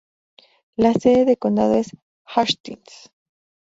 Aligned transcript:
La 0.77 0.93
sede 0.95 1.25
de 1.25 1.37
condado 1.37 1.75
es 1.75 1.95
Hastings. 2.25 3.11